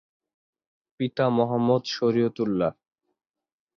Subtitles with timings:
[0.99, 2.71] পিতা মোহাম্মদ শরিয়তুল্লাহ।